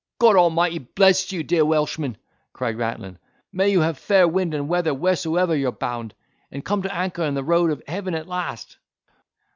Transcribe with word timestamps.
"God 0.19 0.35
Almighty 0.35 0.79
bless 0.79 1.31
you, 1.31 1.43
dear 1.43 1.63
Welshman!" 1.63 2.17
cried 2.53 2.75
Rattlin, 2.75 3.19
"may 3.53 3.69
you 3.69 3.81
have 3.81 3.99
fair 3.99 4.27
wind 4.27 4.55
and 4.55 4.67
weather 4.67 4.95
wheresoever 4.95 5.55
you're 5.55 5.71
bound, 5.71 6.15
and 6.51 6.65
come 6.65 6.81
to 6.81 6.89
an 6.91 6.97
anchor 7.03 7.21
in 7.23 7.35
the 7.35 7.43
road 7.43 7.69
of 7.69 7.83
heaven 7.87 8.15
at 8.15 8.25
last!" 8.25 8.79